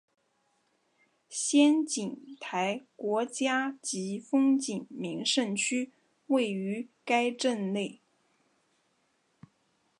[1.29, 5.91] 仙景台国家级风景名胜区
[6.25, 8.01] 位于该镇内。